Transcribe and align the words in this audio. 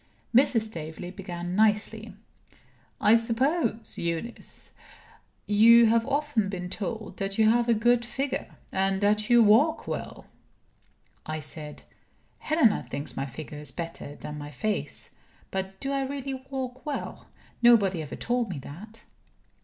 Mrs. 0.33 0.63
Staveley 0.63 1.11
began 1.11 1.55
nicely; 1.55 2.15
"I 2.99 3.13
suppose, 3.13 3.99
Eunice, 3.99 4.73
you 5.45 5.85
have 5.85 6.07
often 6.07 6.49
been 6.49 6.71
told 6.71 7.17
that 7.17 7.37
you 7.37 7.47
have 7.51 7.69
a 7.69 7.75
good 7.75 8.03
figure, 8.03 8.55
and 8.71 8.99
that 9.01 9.29
you 9.29 9.43
walk 9.43 9.87
well?" 9.87 10.25
I 11.27 11.39
said: 11.39 11.83
"Helena 12.39 12.81
thinks 12.89 13.15
my 13.15 13.27
figure 13.27 13.59
is 13.59 13.71
better 13.71 14.15
than 14.15 14.39
my 14.39 14.49
face. 14.49 15.17
But 15.51 15.79
do 15.79 15.91
I 15.91 16.01
really 16.01 16.33
walk 16.49 16.83
well? 16.83 17.27
Nobody 17.61 18.01
ever 18.01 18.15
told 18.15 18.49
me 18.49 18.57
that." 18.57 19.03